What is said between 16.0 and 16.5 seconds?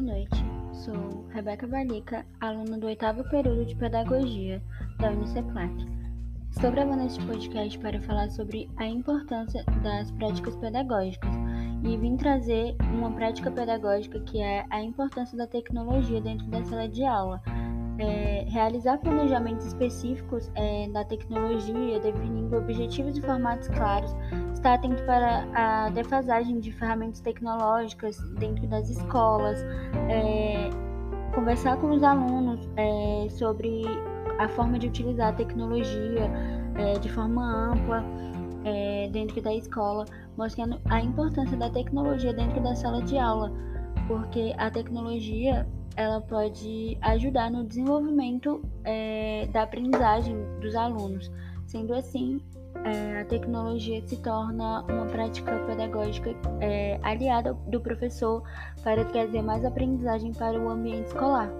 dentro